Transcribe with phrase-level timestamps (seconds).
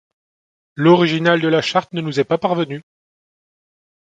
[0.77, 2.81] L’original de la charte ne nous est pas parvenu.